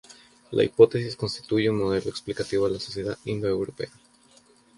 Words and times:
La 0.49 0.63
hipótesis 0.63 1.15
constituye 1.15 1.69
un 1.69 1.77
modelo 1.77 2.09
explicativo 2.09 2.65
de 2.67 2.73
la 2.73 2.79
sociedad 2.79 3.19
indoeuropea. 3.23 3.91